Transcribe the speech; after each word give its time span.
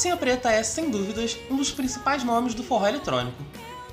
Calcinha 0.00 0.16
Preta 0.16 0.50
é, 0.50 0.62
sem 0.62 0.88
dúvidas, 0.88 1.36
um 1.50 1.56
dos 1.56 1.70
principais 1.70 2.24
nomes 2.24 2.54
do 2.54 2.64
forró 2.64 2.86
eletrônico. 2.86 3.36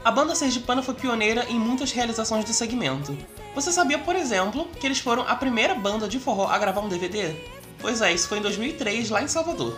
A 0.05 0.09
banda 0.09 0.35
sergipana 0.35 0.81
foi 0.81 0.93
pioneira 0.93 1.43
em 1.49 1.59
muitas 1.59 1.91
realizações 1.91 2.45
do 2.45 2.53
segmento. 2.53 3.17
Você 3.53 3.73
sabia, 3.73 3.99
por 3.99 4.15
exemplo, 4.15 4.69
que 4.79 4.87
eles 4.87 4.99
foram 4.99 5.23
a 5.27 5.35
primeira 5.35 5.75
banda 5.75 6.07
de 6.07 6.17
forró 6.17 6.47
a 6.47 6.57
gravar 6.57 6.79
um 6.79 6.87
DVD? 6.87 7.35
Pois 7.81 7.99
é, 7.99 8.13
isso 8.13 8.29
foi 8.29 8.37
em 8.37 8.41
2003, 8.41 9.09
lá 9.09 9.21
em 9.21 9.27
Salvador. 9.27 9.75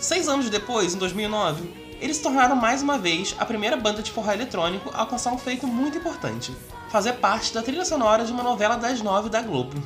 Seis 0.00 0.28
anos 0.28 0.48
depois, 0.48 0.94
em 0.94 0.98
2009, 0.98 1.70
eles 2.00 2.16
se 2.16 2.22
tornaram 2.22 2.56
mais 2.56 2.80
uma 2.80 2.96
vez 2.96 3.36
a 3.38 3.44
primeira 3.44 3.76
banda 3.76 4.02
de 4.02 4.10
forró 4.10 4.32
eletrônico 4.32 4.88
a 4.94 5.00
alcançar 5.00 5.30
um 5.30 5.38
feito 5.38 5.66
muito 5.66 5.98
importante: 5.98 6.56
fazer 6.88 7.12
parte 7.16 7.52
da 7.52 7.60
trilha 7.60 7.84
sonora 7.84 8.24
de 8.24 8.32
uma 8.32 8.42
novela 8.42 8.76
das 8.76 9.02
nove 9.02 9.28
da 9.28 9.42
Globo. 9.42 9.76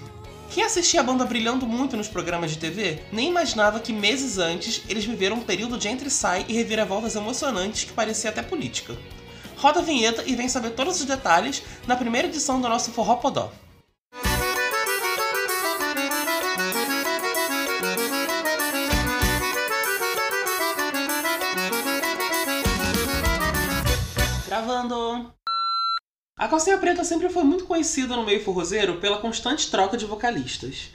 Quem 0.50 0.64
assistia 0.64 0.98
a 0.98 1.04
banda 1.04 1.24
brilhando 1.24 1.64
muito 1.64 1.96
nos 1.96 2.08
programas 2.08 2.50
de 2.50 2.58
TV 2.58 2.98
nem 3.12 3.28
imaginava 3.28 3.78
que 3.78 3.92
meses 3.92 4.36
antes 4.36 4.82
eles 4.88 5.04
viveram 5.04 5.36
um 5.36 5.42
período 5.42 5.78
de 5.78 5.86
entre-sai 5.86 6.44
e 6.48 6.52
reviravoltas 6.52 7.14
emocionantes 7.14 7.84
que 7.84 7.92
parecia 7.92 8.30
até 8.30 8.42
política. 8.42 8.98
Roda 9.56 9.78
a 9.78 9.82
vinheta 9.82 10.24
e 10.26 10.34
vem 10.34 10.48
saber 10.48 10.70
todos 10.70 10.98
os 10.98 11.06
detalhes 11.06 11.62
na 11.86 11.94
primeira 11.94 12.26
edição 12.26 12.60
do 12.60 12.68
nosso 12.68 12.90
Forró 12.90 13.14
Podó. 13.14 13.52
Calcinha 26.50 26.78
Preta 26.78 27.04
sempre 27.04 27.28
foi 27.28 27.44
muito 27.44 27.64
conhecida 27.64 28.16
no 28.16 28.26
meio 28.26 28.42
forrozeiro 28.42 28.96
pela 28.96 29.18
constante 29.18 29.70
troca 29.70 29.96
de 29.96 30.04
vocalistas. 30.04 30.90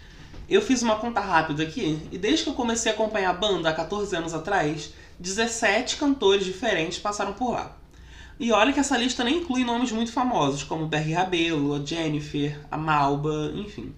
Eu 0.50 0.62
fiz 0.62 0.82
uma 0.82 0.98
conta 0.98 1.22
rápida 1.22 1.64
aqui, 1.64 1.98
e 2.12 2.18
desde 2.18 2.44
que 2.44 2.50
eu 2.50 2.54
comecei 2.54 2.92
a 2.92 2.94
acompanhar 2.94 3.30
a 3.30 3.34
banda 3.34 3.70
há 3.70 3.74
14 3.74 4.14
anos 4.18 4.34
atrás, 4.34 4.94
17 5.18 5.96
cantores 5.96 6.44
diferentes 6.44 7.00
passaram 7.00 7.32
por 7.32 7.52
lá. 7.52 7.74
E 8.38 8.52
olha 8.52 8.74
que 8.74 8.82
essa 8.82 8.98
lista 8.98 9.24
nem 9.24 9.38
inclui 9.38 9.64
nomes 9.64 9.94
muito 9.94 10.12
famosos, 10.12 10.62
como 10.62 10.88
Berg 10.88 11.14
Rabelo, 11.14 11.74
a 11.74 11.86
Jennifer, 11.86 12.60
a 12.70 12.78
Malba, 12.78 13.54
enfim. 13.56 13.96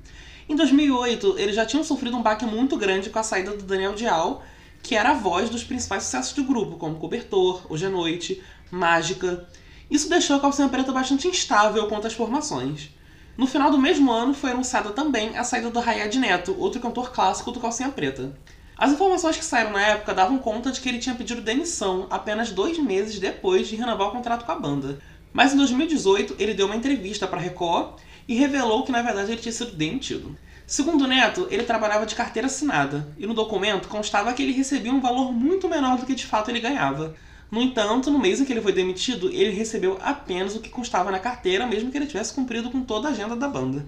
Em 0.48 0.56
2008, 0.56 1.40
eles 1.40 1.56
já 1.56 1.66
tinham 1.66 1.84
sofrido 1.84 2.18
um 2.18 2.22
baque 2.22 2.46
muito 2.46 2.78
grande 2.78 3.10
com 3.10 3.18
a 3.18 3.24
saída 3.24 3.58
do 3.58 3.64
Daniel 3.64 3.96
Dial, 3.96 4.44
que 4.84 4.94
era 4.94 5.10
a 5.10 5.16
voz 5.16 5.50
dos 5.50 5.64
principais 5.64 6.04
sucessos 6.04 6.34
do 6.34 6.44
grupo, 6.44 6.78
como 6.78 7.00
Cobertor, 7.00 7.66
Hoje 7.68 7.88
à 7.88 7.90
Noite, 7.90 8.44
Mágica. 8.70 9.50
Isso 9.90 10.10
deixou 10.10 10.36
a 10.36 10.40
Calcinha 10.40 10.68
Preta 10.68 10.92
bastante 10.92 11.28
instável 11.28 11.88
quanto 11.88 12.08
às 12.08 12.14
formações. 12.14 12.90
No 13.38 13.48
final 13.48 13.72
do 13.72 13.78
mesmo 13.78 14.12
ano 14.12 14.34
foi 14.34 14.52
anunciada 14.52 14.90
também 14.90 15.38
a 15.38 15.44
saída 15.44 15.70
do 15.70 15.80
Hayad 15.80 16.14
Neto, 16.18 16.56
outro 16.60 16.82
cantor 16.82 17.12
clássico 17.12 17.52
do 17.52 17.60
Calcinha 17.60 17.90
Preta. 17.90 18.36
As 18.78 18.92
informações 18.92 19.38
que 19.38 19.46
saíram 19.46 19.72
na 19.72 19.82
época 19.82 20.14
davam 20.14 20.38
conta 20.38 20.72
de 20.72 20.82
que 20.82 20.90
ele 20.90 21.00
tinha 21.00 21.16
pedido 21.16 21.42
demissão 21.42 22.06
apenas 22.10 22.52
dois 22.52 22.78
meses 22.78 23.18
depois 23.18 23.68
de 23.68 23.76
renovar 23.76 24.10
o 24.10 24.12
contrato 24.12 24.46
com 24.46 24.52
a 24.52 24.60
banda. 24.60 25.00
Mas 25.32 25.54
em 25.54 25.58
2018 25.58 26.36
ele 26.38 26.54
deu 26.54 26.66
uma 26.66 26.76
entrevista 26.76 27.26
para 27.26 27.40
Record 27.40 28.00
e 28.28 28.36
revelou 28.36 28.84
que 28.84 28.92
na 28.92 29.02
verdade 29.02 29.32
ele 29.32 29.42
tinha 29.42 29.52
sido 29.52 29.72
demitido. 29.72 30.38
Segundo 30.66 31.08
Neto, 31.08 31.48
ele 31.50 31.64
trabalhava 31.64 32.06
de 32.06 32.14
carteira 32.14 32.48
assinada 32.48 33.08
e 33.18 33.26
no 33.26 33.34
documento 33.34 33.88
constava 33.88 34.34
que 34.34 34.44
ele 34.44 34.52
recebia 34.52 34.92
um 34.92 35.00
valor 35.00 35.32
muito 35.32 35.70
menor 35.70 35.98
do 35.98 36.06
que 36.06 36.14
de 36.14 36.26
fato 36.26 36.52
ele 36.52 36.60
ganhava. 36.60 37.16
No 37.50 37.62
entanto, 37.62 38.12
no 38.12 38.20
mês 38.20 38.42
em 38.42 38.46
que 38.46 38.52
ele 38.52 38.62
foi 38.62 38.74
demitido, 38.74 39.30
ele 39.30 39.52
recebeu 39.52 39.98
apenas 40.02 40.56
o 40.56 40.60
que 40.60 40.70
constava 40.70 41.12
na 41.12 41.20
carteira, 41.20 41.66
mesmo 41.66 41.90
que 41.90 41.98
ele 41.98 42.06
tivesse 42.06 42.34
cumprido 42.34 42.70
com 42.70 42.82
toda 42.82 43.08
a 43.08 43.12
agenda 43.12 43.36
da 43.36 43.48
banda. 43.48 43.86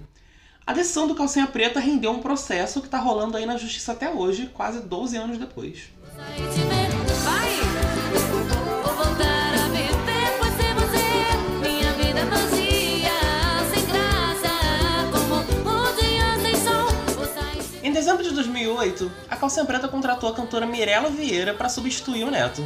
A 0.66 0.72
decisão 0.72 1.06
do 1.06 1.14
Calcinha 1.14 1.46
Preta 1.46 1.78
rendeu 1.78 2.10
um 2.10 2.20
processo 2.20 2.80
que 2.80 2.86
está 2.86 2.98
rolando 2.98 3.36
aí 3.36 3.44
na 3.44 3.58
justiça 3.58 3.92
até 3.92 4.10
hoje, 4.10 4.50
quase 4.54 4.80
12 4.80 5.16
anos 5.16 5.36
depois. 5.36 5.90
Em 17.82 17.92
dezembro 17.92 18.22
de 18.22 18.30
2008, 18.30 19.10
a 19.28 19.36
Calcinha 19.36 19.66
Preta 19.66 19.88
contratou 19.88 20.30
a 20.30 20.34
cantora 20.34 20.64
Mirella 20.64 21.10
Vieira 21.10 21.52
para 21.52 21.68
substituir 21.68 22.24
o 22.24 22.30
Neto. 22.30 22.64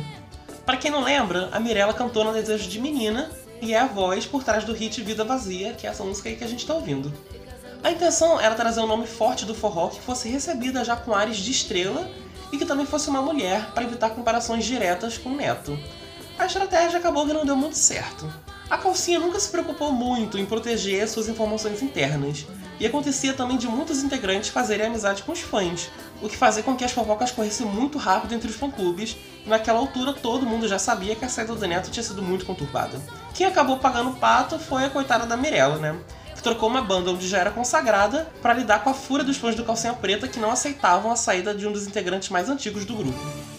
Para 0.65 0.79
quem 0.79 0.91
não 0.91 1.05
lembra, 1.05 1.51
a 1.53 1.61
Mirella 1.61 1.93
cantou 1.93 2.25
no 2.25 2.33
Desejo 2.33 2.69
de 2.69 2.81
Menina 2.81 3.31
e 3.61 3.75
é 3.75 3.79
a 3.79 3.87
voz 3.87 4.25
por 4.25 4.43
trás 4.43 4.65
do 4.65 4.73
hit 4.73 5.03
Vida 5.03 5.23
Vazia, 5.23 5.75
que 5.75 5.87
é 5.87 5.91
essa 5.91 6.03
música 6.03 6.29
aí 6.29 6.37
que 6.37 6.45
a 6.45 6.49
gente 6.49 6.61
está 6.61 6.73
ouvindo. 6.73 7.13
A 7.83 7.91
intenção 7.91 8.41
era 8.41 8.55
trazer 8.55 8.81
um 8.81 8.87
nome 8.87 9.07
forte 9.07 9.45
do 9.45 9.55
forró 9.55 9.89
que 9.89 10.01
fosse 10.01 10.27
recebida 10.27 10.83
já 10.83 10.97
com 10.97 11.15
ares 11.15 11.37
de 11.37 11.51
estrela 11.51 12.11
e 12.51 12.57
que 12.57 12.65
também 12.65 12.87
fosse 12.87 13.11
uma 13.11 13.21
mulher 13.21 13.73
para 13.73 13.85
evitar 13.85 14.11
comparações 14.11 14.65
diretas 14.65 15.19
com 15.19 15.31
o 15.31 15.37
Neto. 15.37 15.79
A 16.39 16.47
estratégia 16.47 16.99
acabou 16.99 17.27
que 17.27 17.35
não 17.35 17.45
deu 17.45 17.57
muito 17.57 17.77
certo. 17.77 18.27
A 18.75 18.77
calcinha 18.77 19.21
nunca 19.21 19.39
se 19.39 19.49
preocupou 19.49 19.93
muito 19.93 20.37
em 20.37 20.45
proteger 20.45 21.09
suas 21.09 21.29
informações 21.29 21.81
internas, 21.81 22.45
e 22.81 22.85
acontecia 22.85 23.33
também 23.33 23.57
de 23.57 23.69
muitos 23.69 24.03
integrantes 24.03 24.49
fazerem 24.49 24.87
amizade 24.87 25.23
com 25.23 25.31
os 25.31 25.39
fãs, 25.39 25.93
o 26.21 26.29
que 26.29 26.37
fazia 26.37 26.61
com 26.61 26.75
que 26.75 26.85
as 26.85 26.91
fofocas 26.91 27.31
corressem 27.31 27.65
muito 27.65 27.99
rápido 27.99 28.35
entre 28.35 28.51
os 28.51 28.57
fã-clubes, 28.57 29.17
e 29.47 29.49
naquela 29.49 29.79
altura 29.79 30.13
todo 30.13 30.45
mundo 30.45 30.67
já 30.67 30.77
sabia 30.77 31.15
que 31.15 31.25
a 31.25 31.29
saída 31.29 31.55
do 31.55 31.69
Neto 31.69 31.89
tinha 31.89 32.03
sido 32.03 32.21
muito 32.21 32.45
conturbada. 32.45 33.01
Quem 33.33 33.47
acabou 33.47 33.79
pagando 33.79 34.11
o 34.11 34.17
pato 34.17 34.59
foi 34.59 34.85
a 34.85 34.91
coitada 34.91 35.25
da 35.25 35.37
Mirella, 35.37 35.79
né? 35.79 35.97
Que 36.35 36.43
trocou 36.43 36.69
uma 36.69 36.83
banda 36.83 37.13
onde 37.13 37.29
já 37.29 37.39
era 37.39 37.53
consagrada 37.53 38.29
para 38.43 38.55
lidar 38.55 38.83
com 38.83 38.91
a 38.91 38.95
fúria 38.95 39.25
dos 39.25 39.37
fãs 39.37 39.55
do 39.55 39.63
Calcinha 39.63 39.95
Preta 39.95 40.27
que 40.27 40.41
não 40.41 40.51
aceitavam 40.51 41.13
a 41.13 41.17
saída 41.17 41.55
de 41.55 41.65
um 41.65 41.71
dos 41.71 41.87
integrantes 41.87 42.29
mais 42.29 42.49
antigos 42.49 42.85
do 42.85 42.97
grupo. 42.97 43.54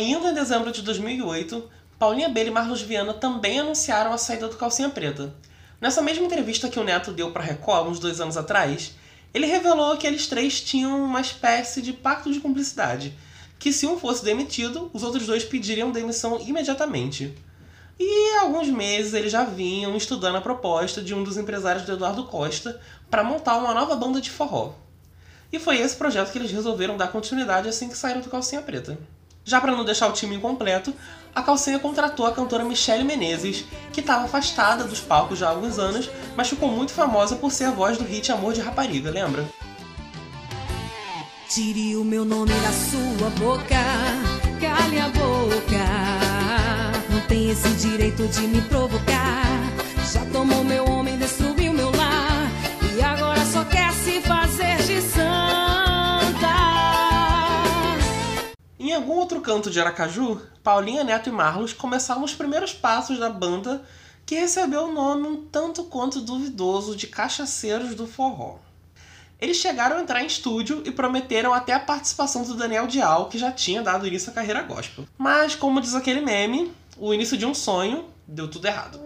Ainda 0.00 0.30
em 0.30 0.34
dezembro 0.34 0.72
de 0.72 0.80
2008, 0.80 1.62
Paulinha 1.98 2.30
Bela 2.30 2.48
e 2.48 2.50
Marlos 2.50 2.80
Viana 2.80 3.12
também 3.12 3.60
anunciaram 3.60 4.14
a 4.14 4.16
saída 4.16 4.48
do 4.48 4.56
Calcinha 4.56 4.88
Preta. 4.88 5.34
Nessa 5.78 6.00
mesma 6.00 6.24
entrevista 6.24 6.70
que 6.70 6.80
o 6.80 6.82
Neto 6.82 7.12
deu 7.12 7.32
para 7.32 7.42
Record 7.42 7.88
uns 7.88 7.98
dois 7.98 8.18
anos 8.18 8.38
atrás, 8.38 8.94
ele 9.34 9.44
revelou 9.44 9.98
que 9.98 10.06
eles 10.06 10.26
três 10.26 10.58
tinham 10.58 11.04
uma 11.04 11.20
espécie 11.20 11.82
de 11.82 11.92
pacto 11.92 12.32
de 12.32 12.40
cumplicidade, 12.40 13.12
que 13.58 13.74
se 13.74 13.86
um 13.86 13.98
fosse 13.98 14.24
demitido, 14.24 14.90
os 14.94 15.02
outros 15.02 15.26
dois 15.26 15.44
pediriam 15.44 15.92
demissão 15.92 16.40
imediatamente. 16.40 17.36
E 17.98 18.36
há 18.36 18.40
alguns 18.40 18.68
meses 18.68 19.12
eles 19.12 19.30
já 19.30 19.44
vinham 19.44 19.94
estudando 19.94 20.36
a 20.36 20.40
proposta 20.40 21.02
de 21.02 21.14
um 21.14 21.22
dos 21.22 21.36
empresários 21.36 21.84
do 21.84 21.92
Eduardo 21.92 22.24
Costa 22.24 22.80
para 23.10 23.22
montar 23.22 23.58
uma 23.58 23.74
nova 23.74 23.94
banda 23.96 24.18
de 24.18 24.30
forró. 24.30 24.72
E 25.52 25.58
foi 25.58 25.78
esse 25.78 25.94
projeto 25.94 26.32
que 26.32 26.38
eles 26.38 26.52
resolveram 26.52 26.96
dar 26.96 27.08
continuidade 27.08 27.68
assim 27.68 27.86
que 27.86 27.98
saíram 27.98 28.22
do 28.22 28.30
Calcinha 28.30 28.62
Preta. 28.62 28.98
Já 29.44 29.60
para 29.60 29.72
não 29.72 29.84
deixar 29.84 30.08
o 30.08 30.12
time 30.12 30.36
incompleto, 30.36 30.94
a 31.34 31.42
Calcinha 31.42 31.78
contratou 31.78 32.26
a 32.26 32.32
cantora 32.32 32.64
Michelle 32.64 33.04
Menezes, 33.04 33.64
que 33.92 34.00
estava 34.00 34.24
afastada 34.24 34.84
dos 34.84 35.00
palcos 35.00 35.38
já 35.38 35.46
há 35.46 35.50
alguns 35.50 35.78
anos, 35.78 36.10
mas 36.36 36.48
ficou 36.48 36.68
muito 36.68 36.92
famosa 36.92 37.36
por 37.36 37.50
ser 37.50 37.64
a 37.64 37.70
voz 37.70 37.96
do 37.96 38.04
hit 38.04 38.30
Amor 38.30 38.52
de 38.52 38.60
Rapariga, 38.60 39.10
lembra? 39.10 39.46
Tire 41.48 41.96
o 41.96 42.04
meu 42.04 42.24
nome 42.24 42.52
da 42.52 42.70
sua 42.70 43.30
boca, 43.30 43.76
cale 44.60 45.00
a 45.00 45.08
boca. 45.08 45.84
Não 47.10 47.20
tem 47.22 47.50
esse 47.50 47.68
direito 47.70 48.26
de 48.28 48.42
me 48.42 48.60
provocar. 48.62 49.46
Já 50.12 50.24
tomou 50.26 50.62
meu 50.62 50.84
homem, 50.84 51.16
destruiu 51.18 51.39
Em 58.90 58.94
algum 58.94 59.12
outro 59.12 59.40
canto 59.40 59.70
de 59.70 59.80
Aracaju, 59.80 60.42
Paulinha 60.64 61.04
Neto 61.04 61.28
e 61.28 61.32
Marlos 61.32 61.72
começaram 61.72 62.24
os 62.24 62.34
primeiros 62.34 62.72
passos 62.72 63.20
da 63.20 63.30
banda 63.30 63.84
que 64.26 64.34
recebeu 64.34 64.86
o 64.86 64.92
nome 64.92 65.28
um 65.28 65.46
tanto 65.46 65.84
quanto 65.84 66.20
duvidoso 66.20 66.96
de 66.96 67.06
Cachaceiros 67.06 67.94
do 67.94 68.04
Forró. 68.04 68.58
Eles 69.40 69.58
chegaram 69.58 69.96
a 69.96 70.00
entrar 70.00 70.24
em 70.24 70.26
estúdio 70.26 70.82
e 70.84 70.90
prometeram 70.90 71.54
até 71.54 71.72
a 71.72 71.78
participação 71.78 72.42
do 72.42 72.56
Daniel 72.56 72.88
Dial, 72.88 73.28
que 73.28 73.38
já 73.38 73.52
tinha 73.52 73.80
dado 73.80 74.08
início 74.08 74.32
à 74.32 74.34
carreira 74.34 74.62
gospel. 74.62 75.06
Mas, 75.16 75.54
como 75.54 75.80
diz 75.80 75.94
aquele 75.94 76.20
meme, 76.20 76.74
o 76.98 77.14
início 77.14 77.36
de 77.36 77.46
um 77.46 77.54
sonho 77.54 78.06
deu 78.26 78.50
tudo 78.50 78.66
errado. 78.66 78.98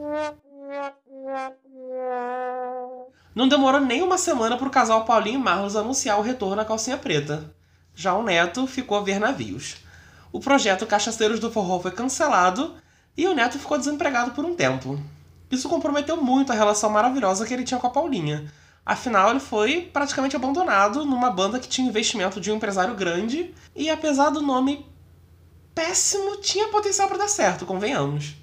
Não 3.34 3.46
demorou 3.46 3.82
nem 3.82 4.00
uma 4.00 4.16
semana 4.16 4.56
para 4.56 4.66
o 4.66 4.70
casal 4.70 5.04
Paulinho 5.04 5.40
e 5.40 5.42
Marlos 5.42 5.76
anunciar 5.76 6.18
o 6.18 6.22
retorno 6.22 6.62
à 6.62 6.64
calcinha 6.64 6.96
preta. 6.96 7.54
Já 7.94 8.14
o 8.14 8.22
Neto 8.22 8.66
ficou 8.66 8.98
a 8.98 9.02
ver 9.02 9.18
navios. 9.18 9.76
O 10.32 10.40
projeto 10.40 10.86
Cachaceiros 10.86 11.38
do 11.38 11.50
Forró 11.50 11.78
foi 11.78 11.92
cancelado 11.92 12.74
e 13.16 13.26
o 13.26 13.34
Neto 13.34 13.58
ficou 13.58 13.78
desempregado 13.78 14.32
por 14.32 14.44
um 14.44 14.54
tempo. 14.54 15.00
Isso 15.50 15.68
comprometeu 15.68 16.16
muito 16.16 16.50
a 16.50 16.54
relação 16.54 16.90
maravilhosa 16.90 17.46
que 17.46 17.54
ele 17.54 17.64
tinha 17.64 17.78
com 17.78 17.86
a 17.86 17.90
Paulinha. 17.90 18.52
Afinal, 18.84 19.30
ele 19.30 19.40
foi 19.40 19.82
praticamente 19.92 20.36
abandonado 20.36 21.04
numa 21.04 21.30
banda 21.30 21.58
que 21.58 21.68
tinha 21.68 21.88
investimento 21.88 22.40
de 22.40 22.50
um 22.50 22.56
empresário 22.56 22.94
grande 22.94 23.54
e, 23.74 23.88
apesar 23.88 24.30
do 24.30 24.42
nome 24.42 24.84
péssimo, 25.74 26.36
tinha 26.36 26.68
potencial 26.68 27.08
para 27.08 27.18
dar 27.18 27.28
certo, 27.28 27.64
convenhamos. 27.64 28.34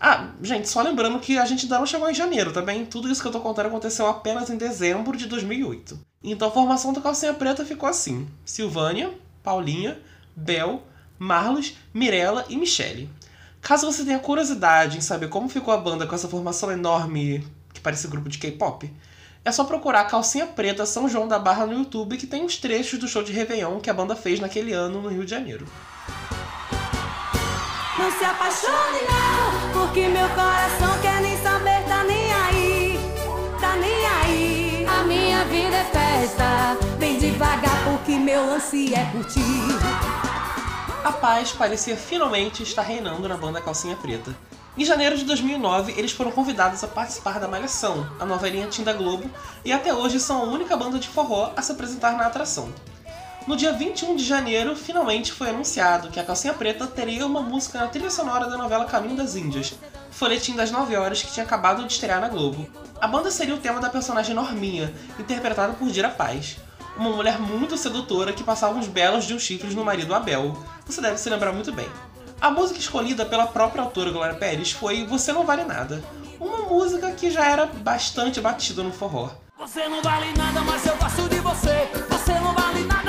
Ah, 0.00 0.28
gente, 0.40 0.68
só 0.68 0.80
lembrando 0.80 1.18
que 1.18 1.36
a 1.36 1.44
gente 1.44 1.64
ainda 1.64 1.78
não 1.78 1.86
chegou 1.86 2.08
em 2.08 2.14
janeiro, 2.14 2.52
tá 2.52 2.62
bem? 2.62 2.86
Tudo 2.86 3.10
isso 3.10 3.20
que 3.20 3.26
eu 3.26 3.32
tô 3.32 3.40
contando 3.40 3.66
aconteceu 3.66 4.06
apenas 4.06 4.48
em 4.48 4.56
dezembro 4.56 5.16
de 5.16 5.26
2008. 5.26 5.98
Então 6.22 6.48
a 6.48 6.50
formação 6.52 6.92
do 6.92 7.00
Calcinha 7.00 7.34
Preta 7.34 7.64
ficou 7.64 7.88
assim: 7.88 8.28
Silvânia, 8.44 9.12
Paulinha, 9.42 9.98
Bel, 10.36 10.82
Marlos, 11.18 11.74
Mirella 11.92 12.44
e 12.48 12.56
Michele. 12.56 13.10
Caso 13.60 13.90
você 13.90 14.04
tenha 14.04 14.20
curiosidade 14.20 14.98
em 14.98 15.00
saber 15.00 15.28
como 15.28 15.48
ficou 15.48 15.74
a 15.74 15.78
banda 15.78 16.06
com 16.06 16.14
essa 16.14 16.28
formação 16.28 16.70
enorme 16.70 17.44
que 17.74 17.80
parece 17.80 18.08
grupo 18.08 18.28
de 18.28 18.38
K-pop, 18.38 18.90
é 19.44 19.52
só 19.52 19.64
procurar 19.64 20.04
Calcinha 20.04 20.46
Preta 20.46 20.84
São 20.84 21.08
João 21.08 21.26
da 21.26 21.38
Barra 21.38 21.66
no 21.66 21.72
YouTube 21.72 22.16
que 22.16 22.26
tem 22.26 22.44
os 22.44 22.56
trechos 22.56 22.98
do 22.98 23.08
show 23.08 23.22
de 23.22 23.32
Réveillon 23.32 23.80
que 23.80 23.90
a 23.90 23.94
banda 23.94 24.14
fez 24.14 24.40
naquele 24.40 24.72
ano 24.72 25.00
no 25.00 25.08
Rio 25.08 25.24
de 25.24 25.30
Janeiro. 25.30 25.66
Não 27.98 28.10
se 28.12 28.24
apaixone 28.24 29.00
não, 29.08 29.67
porque 29.88 30.06
meu 30.06 30.28
coração 30.30 31.00
quer 31.00 31.22
nem 31.22 31.34
saber, 31.38 31.82
tá 31.88 32.04
nem 32.04 32.30
aí, 32.32 33.00
tá 33.58 33.74
nem 33.76 34.06
aí. 34.06 34.86
A 34.86 35.02
minha 35.04 35.44
vida 35.46 35.76
é 35.76 35.84
festa, 35.84 36.76
vem 36.98 37.18
devagar 37.18 37.84
porque 37.84 38.18
meu 38.18 38.44
lance 38.44 38.94
é 38.94 39.06
curtir. 39.06 39.40
A 41.02 41.10
paz 41.10 41.52
parecia 41.52 41.96
finalmente 41.96 42.62
estar 42.62 42.82
reinando 42.82 43.26
na 43.26 43.36
banda 43.38 43.62
Calcinha 43.62 43.96
Preta. 43.96 44.36
Em 44.76 44.84
janeiro 44.84 45.16
de 45.16 45.24
2009, 45.24 45.94
eles 45.96 46.12
foram 46.12 46.32
convidados 46.32 46.84
a 46.84 46.86
participar 46.86 47.40
da 47.40 47.48
Malhação, 47.48 48.06
a 48.20 48.26
nova 48.26 48.46
linha 48.46 48.66
Tim 48.66 48.84
da 48.84 48.92
Globo, 48.92 49.30
e 49.64 49.72
até 49.72 49.94
hoje 49.94 50.20
são 50.20 50.42
a 50.42 50.44
única 50.44 50.76
banda 50.76 50.98
de 50.98 51.08
forró 51.08 51.50
a 51.56 51.62
se 51.62 51.72
apresentar 51.72 52.12
na 52.12 52.26
atração. 52.26 52.68
No 53.48 53.56
dia 53.56 53.72
21 53.72 54.14
de 54.14 54.26
janeiro, 54.26 54.76
finalmente 54.76 55.32
foi 55.32 55.48
anunciado 55.48 56.10
que 56.10 56.20
a 56.20 56.22
Calcinha 56.22 56.52
Preta 56.52 56.86
teria 56.86 57.24
uma 57.24 57.40
música 57.40 57.78
na 57.78 57.86
trilha 57.86 58.10
sonora 58.10 58.46
da 58.46 58.58
novela 58.58 58.84
Caminho 58.84 59.16
das 59.16 59.36
Índias, 59.36 59.72
folhetim 60.10 60.54
das 60.54 60.70
9 60.70 60.94
horas 60.94 61.22
que 61.22 61.32
tinha 61.32 61.46
acabado 61.46 61.82
de 61.82 61.90
estrear 61.90 62.20
na 62.20 62.28
Globo. 62.28 62.68
A 63.00 63.08
banda 63.08 63.30
seria 63.30 63.54
o 63.54 63.58
tema 63.58 63.80
da 63.80 63.88
personagem 63.88 64.34
Norminha, 64.34 64.92
interpretada 65.18 65.72
por 65.72 65.88
Dira 65.88 66.10
Paz, 66.10 66.58
uma 66.94 67.08
mulher 67.08 67.40
muito 67.40 67.78
sedutora 67.78 68.34
que 68.34 68.44
passava 68.44 68.78
uns 68.78 68.86
belos 68.86 69.24
de 69.24 69.32
um 69.32 69.38
chifres 69.38 69.74
no 69.74 69.82
marido 69.82 70.14
Abel. 70.14 70.54
Você 70.84 71.00
deve 71.00 71.16
se 71.16 71.30
lembrar 71.30 71.52
muito 71.52 71.72
bem. 71.72 71.88
A 72.42 72.50
música 72.50 72.78
escolhida 72.78 73.24
pela 73.24 73.46
própria 73.46 73.82
autora 73.82 74.10
Glória 74.10 74.34
Pérez 74.34 74.72
foi 74.72 75.06
Você 75.06 75.32
Não 75.32 75.46
Vale 75.46 75.64
Nada, 75.64 76.04
uma 76.38 76.68
música 76.68 77.12
que 77.12 77.30
já 77.30 77.46
era 77.46 77.64
bastante 77.64 78.42
batida 78.42 78.82
no 78.82 78.92
forró. 78.92 79.30
Você 79.58 79.88
não 79.88 80.00
vale 80.00 80.32
nada, 80.36 80.60
mas 80.60 80.86
eu 80.86 80.96
gosto 80.96 81.28
de 81.28 81.40
você. 81.40 81.88
Você 82.08 82.32
não 82.38 82.54
vale 82.54 82.84
nada, 82.84 83.07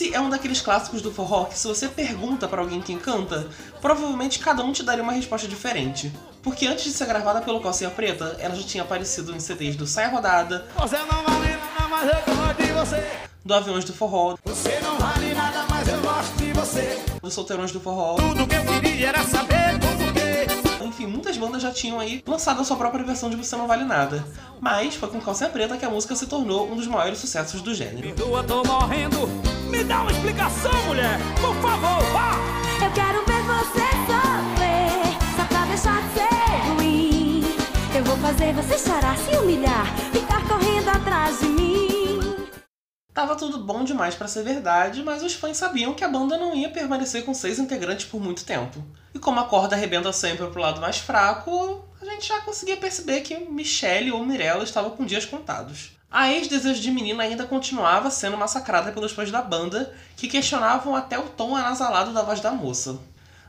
Esse 0.00 0.14
é 0.14 0.18
um 0.18 0.30
daqueles 0.30 0.62
clássicos 0.62 1.02
do 1.02 1.12
forró 1.12 1.44
que 1.44 1.58
se 1.58 1.68
você 1.68 1.86
pergunta 1.86 2.48
pra 2.48 2.62
alguém 2.62 2.80
quem 2.80 2.98
canta, 2.98 3.46
provavelmente 3.82 4.38
cada 4.38 4.64
um 4.64 4.72
te 4.72 4.82
daria 4.82 5.02
uma 5.02 5.12
resposta 5.12 5.46
diferente. 5.46 6.10
Porque 6.42 6.66
antes 6.66 6.84
de 6.84 6.92
ser 6.92 7.04
gravada 7.04 7.42
pelo 7.42 7.60
Calcinha 7.60 7.90
Preta, 7.90 8.34
ela 8.38 8.54
já 8.54 8.62
tinha 8.62 8.82
aparecido 8.82 9.36
em 9.36 9.38
CDs 9.38 9.76
do 9.76 9.86
Saia 9.86 10.08
Rodada, 10.08 10.66
Você 10.74 10.96
não 10.96 11.22
vale 11.22 11.50
nada, 11.50 11.88
mas 11.90 12.08
eu 12.08 12.34
gosto 12.34 12.62
de 12.62 12.72
você. 12.72 13.06
do 13.44 13.52
Aviões 13.52 13.84
do 13.84 13.92
Forró, 13.92 14.36
Você 14.42 14.80
não 14.80 14.96
vale 14.96 15.34
nada, 15.34 15.66
mas 15.68 15.86
eu 15.86 16.00
gosto 16.00 16.34
de 16.38 16.50
você. 16.54 16.98
do 17.20 17.30
Solteirões 17.30 17.70
do 17.70 17.78
Forró, 17.78 18.14
Tudo 18.14 18.46
que 18.46 18.56
eu 18.56 18.64
queria 18.64 19.08
era 19.10 19.22
saber 19.22 19.60
enfim, 20.82 21.06
muitas 21.06 21.36
bandas 21.36 21.62
já 21.62 21.70
tinham 21.70 22.00
aí 22.00 22.22
lançado 22.26 22.60
a 22.60 22.64
sua 22.64 22.76
própria 22.76 23.04
versão 23.04 23.30
de 23.30 23.36
Você 23.36 23.54
Não 23.54 23.66
Vale 23.66 23.84
Nada. 23.84 24.26
Mas 24.60 24.96
foi 24.96 25.08
com 25.08 25.20
Calcinha 25.20 25.48
Preta 25.48 25.76
que 25.76 25.84
a 25.84 25.90
música 25.90 26.16
se 26.16 26.26
tornou 26.26 26.70
um 26.70 26.74
dos 26.74 26.86
maiores 26.86 27.18
sucessos 27.18 27.62
do 27.62 27.72
gênero. 27.74 28.12
Perdoa, 28.12 28.42
tô 28.42 28.62
morrendo. 28.64 29.59
Me 29.70 29.84
dá 29.84 30.02
uma 30.02 30.10
explicação, 30.10 30.72
mulher. 30.86 31.18
Por 31.40 31.54
favor, 31.56 32.02
vá. 32.12 32.32
Eu 32.84 32.90
quero 32.92 33.24
ver 33.24 33.42
você 33.42 33.86
sofrer, 34.08 35.36
só 35.36 35.44
pra 35.44 35.64
deixar 35.66 36.02
de 36.02 36.14
ser 36.14 36.72
ruim. 36.74 37.44
Eu 37.96 38.04
vou 38.04 38.16
fazer 38.16 38.52
você 38.52 38.78
chorar, 38.78 39.16
se 39.16 39.36
humilhar, 39.36 39.86
ficar 40.12 40.46
correndo 40.48 40.88
atrás 40.88 41.40
de 41.40 41.46
mim. 41.46 42.20
Tava 43.14 43.36
tudo 43.36 43.58
bom 43.58 43.84
demais 43.84 44.14
pra 44.14 44.26
ser 44.26 44.42
verdade, 44.42 45.02
mas 45.02 45.22
os 45.22 45.34
fãs 45.34 45.56
sabiam 45.56 45.94
que 45.94 46.04
a 46.04 46.08
banda 46.08 46.36
não 46.36 46.54
ia 46.54 46.70
permanecer 46.70 47.24
com 47.24 47.34
seis 47.34 47.58
integrantes 47.58 48.06
por 48.06 48.20
muito 48.20 48.44
tempo. 48.44 48.82
E 49.14 49.18
como 49.18 49.40
a 49.40 49.44
corda 49.44 49.76
arrebenta 49.76 50.12
sempre 50.12 50.46
pro 50.46 50.62
lado 50.62 50.80
mais 50.80 50.98
fraco, 50.98 51.84
a 52.08 52.12
gente 52.12 52.28
já 52.28 52.40
conseguia 52.40 52.76
perceber 52.76 53.20
que 53.20 53.36
Michelle 53.38 54.12
ou 54.12 54.24
Mirella 54.24 54.64
estavam 54.64 54.90
com 54.90 55.04
dias 55.04 55.24
contados. 55.24 55.92
A 56.10 56.32
ex-desejo 56.32 56.80
de 56.80 56.90
menina 56.90 57.22
ainda 57.22 57.44
continuava 57.44 58.10
sendo 58.10 58.36
massacrada 58.36 58.90
pelos 58.90 59.12
fãs 59.12 59.30
da 59.30 59.40
banda, 59.42 59.94
que 60.16 60.26
questionavam 60.26 60.96
até 60.96 61.18
o 61.18 61.28
tom 61.28 61.54
anasalado 61.54 62.12
da 62.12 62.22
voz 62.22 62.40
da 62.40 62.50
moça. 62.50 62.98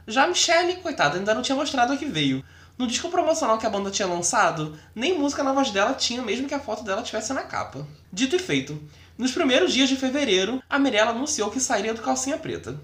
Já 0.07 0.27
Michelle, 0.27 0.75
coitada, 0.77 1.17
ainda 1.17 1.33
não 1.33 1.41
tinha 1.41 1.55
mostrado 1.55 1.93
a 1.93 1.97
que 1.97 2.05
veio. 2.05 2.43
No 2.77 2.87
disco 2.87 3.09
promocional 3.09 3.57
que 3.57 3.65
a 3.65 3.69
banda 3.69 3.89
tinha 3.89 4.07
lançado, 4.07 4.77
nem 4.93 5.17
música 5.17 5.43
na 5.43 5.53
voz 5.53 5.71
dela 5.71 5.93
tinha, 5.93 6.21
mesmo 6.21 6.47
que 6.47 6.53
a 6.53 6.59
foto 6.59 6.83
dela 6.83 7.01
tivesse 7.01 7.33
na 7.33 7.43
capa. 7.43 7.87
Dito 8.11 8.35
e 8.35 8.39
feito, 8.39 8.81
nos 9.17 9.31
primeiros 9.31 9.73
dias 9.73 9.89
de 9.89 9.95
fevereiro, 9.95 10.61
a 10.69 10.77
Mirella 10.77 11.11
anunciou 11.11 11.49
que 11.49 11.59
sairia 11.59 11.93
do 11.93 12.01
Calcinha 12.01 12.37
Preta. 12.37 12.79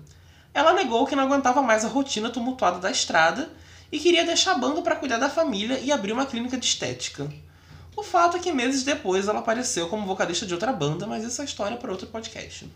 Ela 0.53 0.73
negou 0.73 1.05
que 1.05 1.15
não 1.15 1.23
aguentava 1.23 1.61
mais 1.61 1.85
a 1.85 1.87
rotina 1.87 2.29
tumultuada 2.29 2.79
da 2.79 2.89
estrada 2.89 3.49
e 3.91 3.99
queria 3.99 4.25
deixar 4.25 4.53
a 4.53 4.57
banda 4.57 4.81
para 4.81 4.95
cuidar 4.95 5.17
da 5.17 5.29
família 5.29 5.79
e 5.79 5.91
abrir 5.91 6.11
uma 6.11 6.25
clínica 6.25 6.57
de 6.57 6.65
estética. 6.65 7.29
O 7.95 8.03
fato 8.03 8.37
é 8.37 8.39
que 8.39 8.51
meses 8.51 8.83
depois 8.83 9.27
ela 9.27 9.39
apareceu 9.39 9.87
como 9.89 10.05
vocalista 10.05 10.45
de 10.45 10.53
outra 10.53 10.71
banda, 10.71 11.07
mas 11.07 11.23
isso 11.23 11.41
é 11.41 11.45
história 11.45 11.77
para 11.77 11.91
outro 11.91 12.07
podcast. 12.07 12.69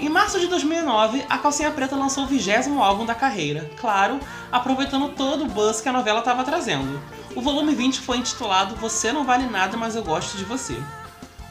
Em 0.00 0.08
março 0.08 0.40
de 0.40 0.46
2009, 0.46 1.26
a 1.28 1.38
Calcinha 1.38 1.70
Preta 1.70 1.94
lançou 1.94 2.24
o 2.24 2.26
vigésimo 2.26 2.82
álbum 2.82 3.04
da 3.04 3.14
carreira, 3.14 3.70
claro, 3.76 4.18
aproveitando 4.50 5.10
todo 5.10 5.44
o 5.44 5.48
buzz 5.48 5.80
que 5.80 5.88
a 5.88 5.92
novela 5.92 6.20
estava 6.20 6.44
trazendo. 6.44 7.02
O 7.34 7.42
volume 7.42 7.74
20 7.74 8.00
foi 8.00 8.16
intitulado 8.16 8.76
Você 8.76 9.12
Não 9.12 9.24
Vale 9.24 9.46
Nada, 9.46 9.76
Mas 9.76 9.94
Eu 9.94 10.02
Gosto 10.02 10.38
de 10.38 10.44
Você. 10.44 10.76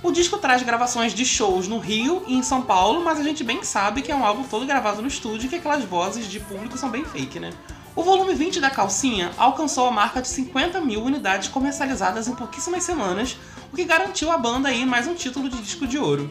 O 0.07 0.11
disco 0.13 0.37
traz 0.37 0.63
gravações 0.63 1.13
de 1.13 1.25
shows 1.25 1.67
no 1.67 1.79
Rio 1.79 2.23
e 2.27 2.33
em 2.33 2.41
São 2.41 2.61
Paulo, 2.61 3.03
mas 3.03 3.19
a 3.19 3.23
gente 3.23 3.43
bem 3.43 3.61
sabe 3.61 4.01
que 4.01 4.09
é 4.09 4.15
um 4.15 4.25
álbum 4.25 4.43
todo 4.43 4.65
gravado 4.65 5.01
no 5.01 5.07
estúdio 5.09 5.47
e 5.47 5.49
que 5.49 5.57
aquelas 5.57 5.83
vozes 5.83 6.27
de 6.27 6.39
público 6.39 6.77
são 6.77 6.89
bem 6.89 7.03
fake, 7.03 7.41
né? 7.41 7.49
O 7.93 8.01
volume 8.01 8.33
20 8.33 8.61
da 8.61 8.69
Calcinha 8.69 9.31
alcançou 9.37 9.85
a 9.85 9.91
marca 9.91 10.21
de 10.21 10.29
50 10.29 10.79
mil 10.79 11.03
unidades 11.03 11.49
comercializadas 11.49 12.29
em 12.29 12.35
pouquíssimas 12.35 12.83
semanas, 12.83 13.37
o 13.69 13.75
que 13.75 13.83
garantiu 13.83 14.31
à 14.31 14.37
banda 14.37 14.69
aí 14.69 14.85
mais 14.85 15.07
um 15.07 15.13
título 15.13 15.49
de 15.49 15.57
disco 15.57 15.85
de 15.85 15.97
ouro. 15.97 16.29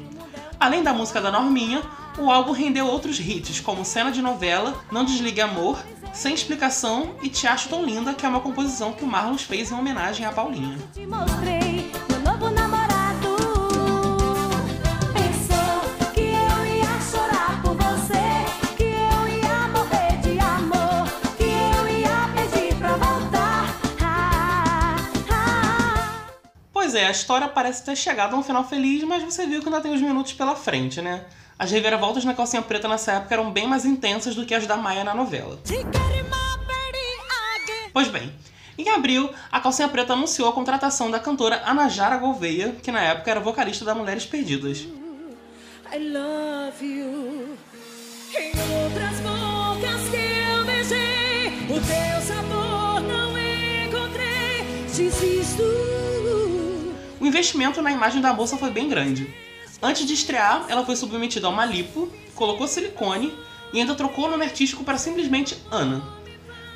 Além 0.59 0.83
da 0.83 0.95
música 0.95 1.21
da 1.21 1.31
Norminha, 1.31 1.83
o 2.17 2.31
álbum 2.31 2.53
rendeu 2.53 2.87
outros 2.87 3.21
hits, 3.21 3.61
como 3.61 3.85
Cena 3.85 4.11
de 4.11 4.23
Novela, 4.23 4.83
Não 4.91 5.05
Desligue 5.05 5.43
Amor, 5.43 5.79
Sem 6.15 6.33
Explicação 6.33 7.11
e 7.23 7.29
Te 7.29 7.47
Acho 7.47 7.69
Tão 7.69 7.85
Linda, 7.85 8.15
que 8.15 8.25
é 8.25 8.29
uma 8.29 8.41
composição 8.41 8.95
que 8.95 9.05
o 9.05 9.07
Marlon 9.07 9.37
fez 9.37 9.71
em 9.71 9.75
homenagem 9.75 10.25
à 10.25 10.33
Paulinha. 10.33 10.79
A 27.07 27.11
história 27.11 27.49
parece 27.49 27.85
ter 27.85 27.97
chegado 27.97 28.35
a 28.35 28.39
um 28.39 28.43
final 28.43 28.65
feliz, 28.65 29.03
mas 29.05 29.23
você 29.23 29.47
viu 29.47 29.61
que 29.61 29.69
ainda 29.69 29.81
tem 29.81 29.93
uns 29.93 30.03
minutos 30.03 30.33
pela 30.33 30.55
frente, 30.55 31.01
né? 31.01 31.25
As 31.59 31.71
reviravoltas 31.71 32.25
na 32.25 32.35
calcinha 32.35 32.61
preta 32.61 32.89
nessa 32.89 33.13
época 33.13 33.35
eram 33.35 33.51
bem 33.51 33.67
mais 33.67 33.85
intensas 33.85 34.35
do 34.35 34.45
que 34.45 34.55
as 34.55 34.67
da 34.67 34.77
Maia 34.77 35.05
na 35.05 35.15
novela. 35.15 35.59
Pois 37.93 38.09
bem, 38.09 38.31
em 38.77 38.91
abril, 38.91 39.31
a 39.51 39.59
Calcinha 39.59 39.89
Preta 39.89 40.13
anunciou 40.13 40.51
a 40.51 40.53
contratação 40.53 41.11
da 41.11 41.19
cantora 41.19 41.63
Anajara 41.65 42.19
Gouveia, 42.19 42.77
que 42.83 42.93
na 42.93 43.01
época 43.01 43.31
era 43.31 43.41
vocalista 43.41 43.87
da 43.87 43.95
Mulheres 43.95 44.27
Perdidas. 44.27 44.87
Desisto. 54.97 55.86
Investimento 57.37 57.83
na 57.83 57.93
imagem 57.93 58.23
da 58.23 58.33
moça 58.33 58.57
foi 58.57 58.71
bem 58.71 58.89
grande. 58.89 59.31
Antes 59.83 60.07
de 60.07 60.15
estrear, 60.15 60.65
ela 60.71 60.87
foi 60.87 60.97
submetida 60.97 61.47
a 61.47 61.51
uma 61.51 61.67
lipo, 61.67 62.11
colocou 62.35 62.67
silicone 62.67 63.31
e 63.75 63.79
ainda 63.79 63.95
trocou 63.95 64.25
o 64.25 64.31
nome 64.31 64.47
artístico 64.47 64.83
para 64.83 64.97
simplesmente 64.97 65.55
Ana. 65.71 66.03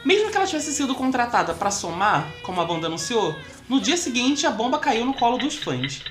Mesmo 0.05 0.31
que 0.31 0.37
ela 0.37 0.45
tivesse 0.45 0.75
sido 0.75 0.95
contratada 0.95 1.55
para 1.55 1.71
somar, 1.71 2.31
como 2.43 2.61
a 2.61 2.67
banda 2.67 2.89
anunciou, 2.89 3.35
no 3.71 3.81
dia 3.81 3.97
seguinte 3.97 4.47
a 4.47 4.51
bomba 4.51 4.79
caiu 4.79 5.07
no 5.07 5.15
colo 5.15 5.39
dos 5.39 5.57
fãs. 5.57 6.03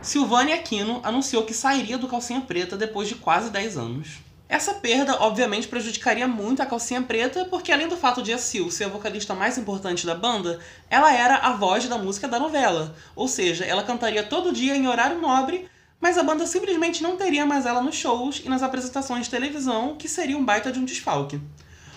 Silvânia 0.00 0.54
Aquino 0.54 1.00
anunciou 1.02 1.42
que 1.42 1.52
sairia 1.52 1.98
do 1.98 2.06
Calcinha 2.06 2.40
Preta 2.40 2.76
depois 2.76 3.08
de 3.08 3.16
quase 3.16 3.50
10 3.50 3.76
anos. 3.76 4.18
Essa 4.48 4.74
perda, 4.74 5.22
obviamente, 5.22 5.66
prejudicaria 5.66 6.28
muito 6.28 6.62
a 6.62 6.66
Calcinha 6.66 7.00
Preta, 7.02 7.46
porque 7.46 7.72
além 7.72 7.88
do 7.88 7.96
fato 7.96 8.22
de 8.22 8.32
a 8.32 8.38
Sil 8.38 8.68
ser 8.70 8.84
a 8.84 8.88
vocalista 8.88 9.34
mais 9.34 9.56
importante 9.56 10.04
da 10.04 10.14
banda, 10.14 10.60
ela 10.90 11.12
era 11.12 11.36
a 11.36 11.52
voz 11.52 11.88
da 11.88 11.96
música 11.96 12.28
da 12.28 12.38
novela. 12.38 12.94
Ou 13.16 13.26
seja, 13.26 13.64
ela 13.64 13.82
cantaria 13.82 14.22
todo 14.22 14.52
dia 14.52 14.76
em 14.76 14.86
horário 14.86 15.18
nobre, 15.20 15.68
mas 15.98 16.18
a 16.18 16.22
banda 16.22 16.46
simplesmente 16.46 17.02
não 17.02 17.16
teria 17.16 17.46
mais 17.46 17.64
ela 17.64 17.80
nos 17.80 17.94
shows 17.94 18.42
e 18.44 18.48
nas 18.48 18.62
apresentações 18.62 19.24
de 19.24 19.30
televisão, 19.30 19.96
que 19.96 20.08
seria 20.08 20.36
um 20.36 20.44
baita 20.44 20.70
de 20.70 20.78
um 20.78 20.84
desfalque. 20.84 21.40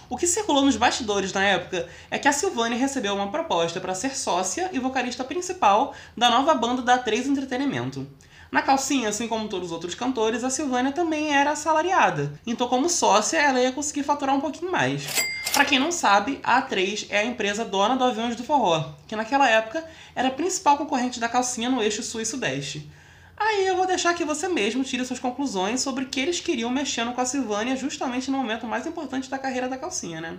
O 0.09 0.15
que 0.15 0.25
circulou 0.25 0.63
nos 0.63 0.77
bastidores 0.77 1.33
na 1.33 1.43
época 1.43 1.85
é 2.09 2.17
que 2.17 2.29
a 2.29 2.31
Silvânia 2.31 2.77
recebeu 2.77 3.13
uma 3.13 3.29
proposta 3.29 3.81
para 3.81 3.93
ser 3.93 4.15
sócia 4.15 4.69
e 4.71 4.79
vocalista 4.79 5.21
principal 5.25 5.93
da 6.15 6.29
nova 6.29 6.55
banda 6.55 6.81
da 6.81 6.97
A3 6.97 7.25
Entretenimento. 7.25 8.07
Na 8.51 8.61
calcinha, 8.61 9.09
assim 9.09 9.27
como 9.27 9.49
todos 9.49 9.67
os 9.67 9.71
outros 9.71 9.93
cantores, 9.93 10.43
a 10.43 10.49
Silvânia 10.49 10.91
também 10.91 11.35
era 11.35 11.51
assalariada. 11.51 12.39
Então, 12.45 12.67
como 12.67 12.89
sócia, 12.89 13.37
ela 13.37 13.59
ia 13.59 13.71
conseguir 13.71 14.03
faturar 14.03 14.35
um 14.35 14.41
pouquinho 14.41 14.71
mais. 14.71 15.05
Para 15.53 15.65
quem 15.65 15.79
não 15.79 15.91
sabe, 15.91 16.39
a 16.43 16.61
A3 16.61 17.07
é 17.09 17.19
a 17.19 17.25
empresa 17.25 17.65
dona 17.65 17.95
do 17.95 18.03
Aviões 18.03 18.35
do 18.35 18.43
Forró, 18.43 18.93
que 19.07 19.15
naquela 19.15 19.49
época 19.49 19.83
era 20.15 20.27
a 20.27 20.31
principal 20.31 20.77
concorrente 20.77 21.19
da 21.19 21.27
calcinha 21.27 21.69
no 21.69 21.81
eixo 21.81 22.03
sul 22.03 22.21
e 22.21 22.25
sudeste. 22.25 22.89
Aí 23.35 23.67
eu 23.67 23.75
vou 23.75 23.85
deixar 23.85 24.13
que 24.15 24.25
você 24.25 24.47
mesmo 24.47 24.83
tire 24.83 25.05
suas 25.05 25.19
conclusões 25.19 25.81
sobre 25.81 26.03
o 26.03 26.07
que 26.07 26.19
eles 26.19 26.39
queriam 26.39 26.71
mexendo 26.71 27.13
com 27.13 27.21
a 27.21 27.25
Silvânia 27.25 27.75
justamente 27.75 28.31
no 28.31 28.37
momento 28.37 28.65
mais 28.65 28.87
importante 28.87 29.29
da 29.29 29.37
carreira 29.37 29.67
da 29.69 29.77
calcinha, 29.77 30.19
né? 30.21 30.37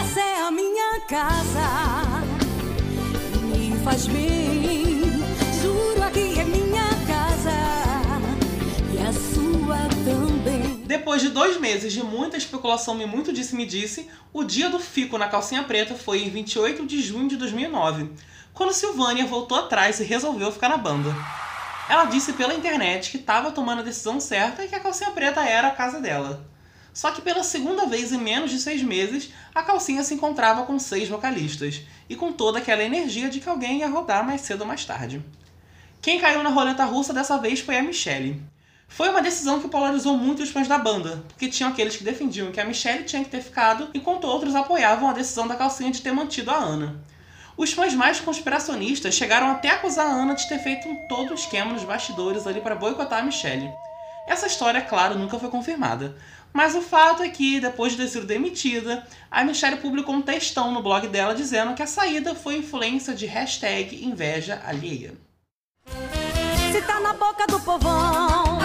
Essa 0.00 0.20
é 0.20 0.42
a 0.42 0.50
minha 0.50 1.00
casa, 1.08 2.22
me 3.42 3.76
faz 3.84 4.06
bem. 4.06 4.91
Depois 11.12 11.28
de 11.28 11.28
dois 11.28 11.60
meses 11.60 11.92
de 11.92 12.02
muita 12.02 12.38
especulação 12.38 12.98
e 12.98 13.04
muito 13.04 13.34
disse-me-disse, 13.34 14.08
o 14.32 14.42
dia 14.42 14.70
do 14.70 14.78
fico 14.78 15.18
na 15.18 15.28
calcinha 15.28 15.62
preta 15.62 15.94
foi 15.94 16.22
em 16.22 16.30
28 16.30 16.86
de 16.86 17.02
junho 17.02 17.28
de 17.28 17.36
2009, 17.36 18.12
quando 18.54 18.72
Silvânia 18.72 19.26
voltou 19.26 19.58
atrás 19.58 20.00
e 20.00 20.04
resolveu 20.04 20.50
ficar 20.50 20.70
na 20.70 20.78
banda. 20.78 21.14
Ela 21.86 22.06
disse 22.06 22.32
pela 22.32 22.54
internet 22.54 23.10
que 23.10 23.18
estava 23.18 23.50
tomando 23.50 23.80
a 23.80 23.84
decisão 23.84 24.18
certa 24.18 24.64
e 24.64 24.68
que 24.68 24.74
a 24.74 24.80
calcinha 24.80 25.10
preta 25.10 25.42
era 25.42 25.68
a 25.68 25.72
casa 25.72 26.00
dela. 26.00 26.48
Só 26.94 27.10
que 27.10 27.20
pela 27.20 27.44
segunda 27.44 27.84
vez 27.84 28.10
em 28.10 28.16
menos 28.16 28.50
de 28.50 28.58
seis 28.58 28.82
meses, 28.82 29.34
a 29.54 29.62
calcinha 29.62 30.02
se 30.02 30.14
encontrava 30.14 30.64
com 30.64 30.78
seis 30.78 31.10
vocalistas, 31.10 31.82
e 32.08 32.16
com 32.16 32.32
toda 32.32 32.58
aquela 32.58 32.82
energia 32.82 33.28
de 33.28 33.38
que 33.38 33.50
alguém 33.50 33.80
ia 33.80 33.88
rodar 33.90 34.24
mais 34.24 34.40
cedo 34.40 34.62
ou 34.62 34.66
mais 34.66 34.86
tarde. 34.86 35.22
Quem 36.00 36.18
caiu 36.18 36.42
na 36.42 36.48
roleta 36.48 36.86
russa 36.86 37.12
dessa 37.12 37.36
vez 37.36 37.60
foi 37.60 37.76
a 37.76 37.82
Michelle. 37.82 38.42
Foi 38.94 39.08
uma 39.08 39.22
decisão 39.22 39.58
que 39.58 39.68
polarizou 39.68 40.18
muito 40.18 40.42
os 40.42 40.50
fãs 40.50 40.68
da 40.68 40.76
banda, 40.76 41.24
porque 41.28 41.48
tinham 41.48 41.70
aqueles 41.70 41.96
que 41.96 42.04
defendiam 42.04 42.52
que 42.52 42.60
a 42.60 42.64
Michelle 42.64 43.04
tinha 43.04 43.24
que 43.24 43.30
ter 43.30 43.40
ficado, 43.40 43.88
enquanto 43.94 44.26
outros 44.26 44.54
apoiavam 44.54 45.08
a 45.08 45.14
decisão 45.14 45.48
da 45.48 45.56
calcinha 45.56 45.90
de 45.90 46.02
ter 46.02 46.12
mantido 46.12 46.50
a 46.50 46.56
Ana. 46.56 47.00
Os 47.56 47.72
fãs 47.72 47.94
mais 47.94 48.20
conspiracionistas 48.20 49.14
chegaram 49.14 49.50
até 49.50 49.70
a 49.70 49.74
acusar 49.74 50.06
a 50.06 50.10
Ana 50.10 50.34
de 50.34 50.46
ter 50.46 50.58
feito 50.58 50.86
um 50.86 51.08
todo 51.08 51.32
esquema 51.32 51.72
nos 51.72 51.84
bastidores 51.84 52.46
ali 52.46 52.60
para 52.60 52.74
boicotar 52.74 53.20
a 53.20 53.22
Michelle. 53.22 53.72
Essa 54.28 54.46
história, 54.46 54.82
claro, 54.82 55.18
nunca 55.18 55.38
foi 55.38 55.48
confirmada. 55.48 56.14
Mas 56.52 56.74
o 56.74 56.82
fato 56.82 57.22
é 57.22 57.30
que, 57.30 57.60
depois 57.60 57.92
de 57.92 57.98
ter 57.98 58.08
sido 58.08 58.26
demitida, 58.26 59.06
a 59.30 59.42
Michelle 59.42 59.78
publicou 59.78 60.14
um 60.14 60.22
textão 60.22 60.70
no 60.70 60.82
blog 60.82 61.08
dela 61.08 61.34
dizendo 61.34 61.74
que 61.74 61.82
a 61.82 61.86
saída 61.86 62.34
foi 62.34 62.58
influência 62.58 63.14
de 63.14 63.24
hashtag 63.24 64.04
inveja 64.04 64.62
alheia. 64.66 65.14
Se 66.70 66.82
tá 66.82 67.00
na 67.00 67.14
boca 67.14 67.46
do 67.46 67.58
povão, 67.60 68.61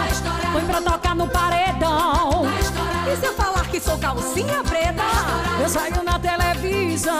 põe 0.51 0.66
pra 0.66 0.82
tocar 0.82 1.16
no 1.16 1.27
paredão. 1.27 2.46
E 3.12 3.16
se 3.16 3.25
eu 3.25 3.34
falar 3.34 3.68
que 3.70 3.80
sou 3.80 3.98
calcinha 3.98 4.63
preta, 4.63 5.04
eu 5.62 5.70
saio 5.70 6.04
na 6.04 6.20
televisão. 6.20 7.18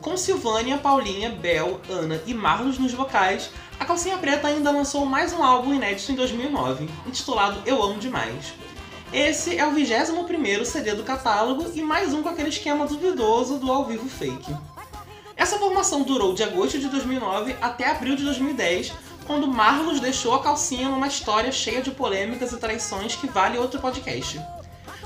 Com 0.00 0.16
Silvânia, 0.16 0.78
Paulinha, 0.78 1.30
Bel, 1.30 1.80
Ana 1.88 2.20
e 2.26 2.34
Marlos 2.34 2.78
nos 2.78 2.92
vocais, 2.92 3.50
a 3.78 3.84
Calcinha 3.84 4.18
Preta 4.18 4.48
ainda 4.48 4.70
lançou 4.70 5.06
mais 5.06 5.32
um 5.32 5.42
álbum 5.42 5.72
inédito 5.72 6.10
em 6.10 6.16
2009, 6.16 6.88
intitulado 7.06 7.60
Eu 7.64 7.82
Amo 7.82 7.98
Demais. 7.98 8.52
Esse 9.12 9.56
é 9.56 9.66
o 9.66 9.72
21º 9.72 10.64
CD 10.64 10.94
do 10.94 11.02
catálogo 11.02 11.70
e 11.74 11.80
mais 11.80 12.12
um 12.12 12.22
com 12.22 12.28
aquele 12.28 12.48
esquema 12.48 12.86
duvidoso 12.86 13.58
do 13.58 13.70
ao 13.70 13.84
vivo 13.84 14.08
fake. 14.08 14.54
Essa 15.36 15.58
formação 15.58 16.02
durou 16.02 16.34
de 16.34 16.42
agosto 16.42 16.78
de 16.78 16.88
2009 16.88 17.56
até 17.60 17.88
abril 17.88 18.16
de 18.16 18.24
2010, 18.24 18.92
quando 19.28 19.46
Marlos 19.46 20.00
deixou 20.00 20.34
a 20.34 20.42
calcinha 20.42 20.88
numa 20.88 21.06
história 21.06 21.52
cheia 21.52 21.82
de 21.82 21.90
polêmicas 21.90 22.50
e 22.50 22.56
traições 22.56 23.14
que 23.14 23.26
vale 23.26 23.58
outro 23.58 23.78
podcast. 23.78 24.40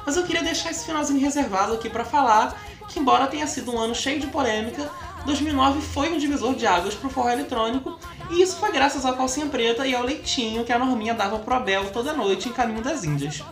Mas 0.07 0.17
eu 0.17 0.23
queria 0.23 0.45
deixar 0.45 0.71
esse 0.71 0.87
finalzinho 0.87 1.21
reservado 1.21 1.75
aqui 1.75 1.91
para 1.91 2.05
falar 2.05 2.57
que, 2.89 3.01
embora 3.01 3.27
tenha 3.27 3.49
sido 3.49 3.75
um 3.75 3.79
ano 3.79 3.97
cheio 3.97 4.21
de 4.21 4.29
polêmica, 4.29 4.89
2009 5.27 5.81
foi 5.81 6.13
um 6.13 6.19
divisor 6.19 6.55
de 6.55 6.65
águas 6.65 6.95
pro 6.95 7.11
forró 7.11 7.31
eletrônico, 7.31 7.99
e 8.31 8.41
isso 8.41 8.57
foi 8.57 8.71
graças 8.71 9.05
ao 9.05 9.17
Calcinha 9.17 9.47
Preta 9.47 9.85
e 9.85 9.95
ao 9.95 10.05
leitinho 10.05 10.65
que 10.65 10.73
a 10.73 10.79
Norminha 10.79 11.15
dava 11.15 11.41
pro 11.41 11.55
Abel 11.55 11.91
toda 11.91 12.13
noite 12.13 12.49
em 12.49 12.53
Caminho 12.53 12.81
das 12.81 13.03
Índias. 13.03 13.43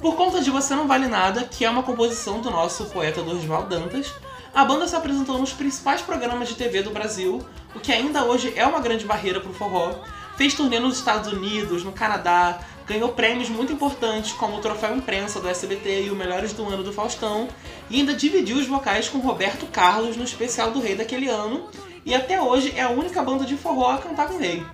Por 0.00 0.16
conta 0.16 0.40
de 0.40 0.50
Você 0.50 0.74
Não 0.74 0.88
Vale 0.88 1.08
Nada, 1.08 1.44
que 1.44 1.62
é 1.62 1.68
uma 1.68 1.82
composição 1.82 2.40
do 2.40 2.50
nosso 2.50 2.86
poeta 2.86 3.22
Dorival 3.22 3.64
Dantas, 3.64 4.12
a 4.56 4.64
banda 4.64 4.88
se 4.88 4.96
apresentou 4.96 5.38
nos 5.38 5.52
principais 5.52 6.00
programas 6.00 6.48
de 6.48 6.54
TV 6.54 6.80
do 6.80 6.90
Brasil, 6.90 7.46
o 7.74 7.78
que 7.78 7.92
ainda 7.92 8.24
hoje 8.24 8.54
é 8.56 8.66
uma 8.66 8.80
grande 8.80 9.04
barreira 9.04 9.38
pro 9.38 9.52
forró, 9.52 9.96
fez 10.38 10.54
turnê 10.54 10.80
nos 10.80 10.96
Estados 10.96 11.30
Unidos, 11.30 11.84
no 11.84 11.92
Canadá, 11.92 12.60
ganhou 12.86 13.10
prêmios 13.10 13.50
muito 13.50 13.70
importantes 13.70 14.32
como 14.32 14.56
o 14.56 14.60
Troféu 14.62 14.96
Imprensa 14.96 15.42
do 15.42 15.48
SBT 15.50 16.04
e 16.04 16.10
o 16.10 16.16
Melhores 16.16 16.54
do 16.54 16.66
Ano 16.66 16.82
do 16.82 16.90
Faustão, 16.90 17.48
e 17.90 18.00
ainda 18.00 18.14
dividiu 18.14 18.56
os 18.56 18.66
vocais 18.66 19.10
com 19.10 19.18
Roberto 19.18 19.66
Carlos 19.66 20.16
no 20.16 20.24
especial 20.24 20.70
do 20.70 20.80
Rei 20.80 20.94
daquele 20.94 21.28
ano, 21.28 21.68
e 22.02 22.14
até 22.14 22.40
hoje 22.40 22.72
é 22.74 22.80
a 22.80 22.88
única 22.88 23.22
banda 23.22 23.44
de 23.44 23.58
forró 23.58 23.90
a 23.90 23.98
cantar 23.98 24.26
com 24.26 24.36
o 24.36 24.38
Rei. 24.38 24.64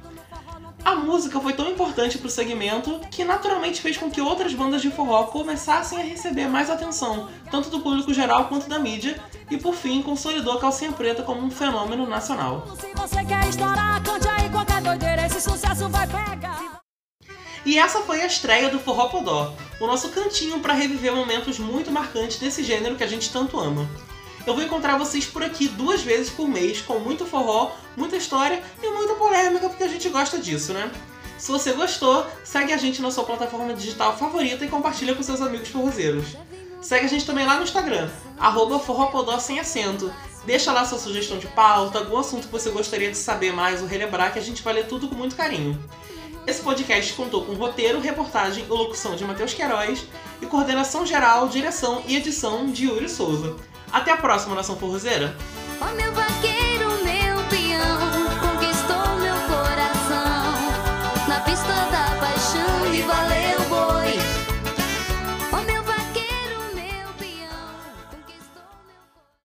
A 0.84 0.96
música 0.96 1.38
foi 1.38 1.52
tão 1.52 1.70
importante 1.70 2.18
para 2.18 2.26
o 2.26 2.30
segmento 2.30 3.00
que 3.10 3.24
naturalmente 3.24 3.80
fez 3.80 3.96
com 3.96 4.10
que 4.10 4.20
outras 4.20 4.52
bandas 4.52 4.82
de 4.82 4.90
forró 4.90 5.24
começassem 5.24 5.98
a 5.98 6.02
receber 6.02 6.48
mais 6.48 6.68
atenção, 6.68 7.28
tanto 7.50 7.70
do 7.70 7.80
público 7.80 8.12
geral 8.12 8.46
quanto 8.46 8.68
da 8.68 8.80
mídia, 8.80 9.22
e 9.48 9.56
por 9.56 9.74
fim 9.74 10.02
consolidou 10.02 10.54
a 10.54 10.60
Calcinha 10.60 10.90
Preta 10.90 11.22
como 11.22 11.40
um 11.40 11.50
fenômeno 11.50 12.04
nacional. 12.06 12.66
E 17.64 17.78
essa 17.78 18.00
foi 18.00 18.20
a 18.20 18.26
estreia 18.26 18.68
do 18.68 18.80
Forró 18.80 19.06
Podó, 19.06 19.54
o 19.80 19.86
nosso 19.86 20.08
cantinho 20.08 20.58
para 20.58 20.72
reviver 20.72 21.14
momentos 21.14 21.60
muito 21.60 21.92
marcantes 21.92 22.38
desse 22.38 22.64
gênero 22.64 22.96
que 22.96 23.04
a 23.04 23.06
gente 23.06 23.30
tanto 23.30 23.60
ama. 23.60 23.88
Eu 24.46 24.54
vou 24.54 24.62
encontrar 24.64 24.98
vocês 24.98 25.24
por 25.24 25.42
aqui 25.42 25.68
duas 25.68 26.02
vezes 26.02 26.28
por 26.28 26.48
mês, 26.48 26.80
com 26.80 26.98
muito 26.98 27.24
forró, 27.24 27.70
muita 27.96 28.16
história 28.16 28.62
e 28.82 28.88
muita 28.90 29.14
polêmica, 29.14 29.68
porque 29.68 29.84
a 29.84 29.88
gente 29.88 30.08
gosta 30.08 30.38
disso, 30.38 30.72
né? 30.72 30.90
Se 31.38 31.50
você 31.50 31.72
gostou, 31.72 32.26
segue 32.44 32.72
a 32.72 32.76
gente 32.76 33.00
na 33.00 33.10
sua 33.10 33.24
plataforma 33.24 33.72
digital 33.74 34.16
favorita 34.16 34.64
e 34.64 34.68
compartilha 34.68 35.14
com 35.14 35.22
seus 35.22 35.40
amigos 35.40 35.68
forrozeiros. 35.68 36.36
Segue 36.80 37.06
a 37.06 37.08
gente 37.08 37.24
também 37.24 37.46
lá 37.46 37.56
no 37.56 37.62
Instagram, 37.62 38.10
arroba 38.38 38.80
forropodó 38.80 39.38
sem 39.38 39.60
acento. 39.60 40.12
Deixa 40.44 40.72
lá 40.72 40.84
sua 40.84 40.98
sugestão 40.98 41.38
de 41.38 41.46
pauta, 41.46 42.00
algum 42.00 42.18
assunto 42.18 42.46
que 42.46 42.52
você 42.52 42.70
gostaria 42.70 43.10
de 43.10 43.16
saber 43.16 43.52
mais 43.52 43.80
ou 43.80 43.86
relembrar, 43.86 44.32
que 44.32 44.40
a 44.40 44.42
gente 44.42 44.62
vai 44.62 44.74
ler 44.74 44.88
tudo 44.88 45.08
com 45.08 45.14
muito 45.14 45.36
carinho. 45.36 45.80
Esse 46.44 46.60
podcast 46.60 47.12
contou 47.12 47.44
com 47.44 47.54
roteiro, 47.54 48.00
reportagem 48.00 48.64
e 48.64 48.68
locução 48.68 49.14
de 49.14 49.24
Matheus 49.24 49.54
Queiroz 49.54 50.04
e 50.40 50.46
coordenação 50.46 51.06
geral, 51.06 51.46
direção 51.46 52.02
e 52.08 52.16
edição 52.16 52.66
de 52.66 52.86
Yuri 52.86 53.08
Souza. 53.08 53.56
Até 53.92 54.10
a 54.10 54.16
próxima, 54.16 54.54
Nação 54.54 54.76
Forrozeira! 54.76 55.36